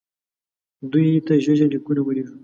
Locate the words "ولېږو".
2.03-2.35